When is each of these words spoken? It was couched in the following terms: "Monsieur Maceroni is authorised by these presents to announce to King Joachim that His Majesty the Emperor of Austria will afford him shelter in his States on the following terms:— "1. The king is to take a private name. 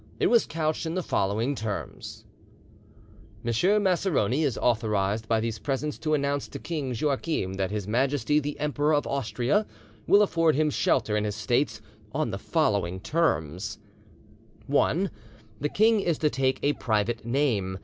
It 0.19 0.31
was 0.31 0.47
couched 0.47 0.87
in 0.87 0.95
the 0.95 1.03
following 1.03 1.53
terms: 1.53 2.25
"Monsieur 3.43 3.77
Maceroni 3.79 4.41
is 4.43 4.57
authorised 4.57 5.27
by 5.27 5.39
these 5.39 5.59
presents 5.59 5.99
to 5.99 6.15
announce 6.15 6.47
to 6.47 6.57
King 6.57 6.95
Joachim 6.99 7.53
that 7.53 7.69
His 7.69 7.87
Majesty 7.87 8.39
the 8.39 8.57
Emperor 8.59 8.95
of 8.95 9.05
Austria 9.05 9.67
will 10.07 10.23
afford 10.23 10.55
him 10.55 10.71
shelter 10.71 11.15
in 11.15 11.23
his 11.23 11.35
States 11.35 11.81
on 12.15 12.31
the 12.31 12.39
following 12.39 12.99
terms:— 12.99 13.77
"1. 14.65 15.11
The 15.59 15.69
king 15.69 15.99
is 15.99 16.17
to 16.17 16.31
take 16.31 16.59
a 16.63 16.73
private 16.73 17.23
name. 17.23 17.77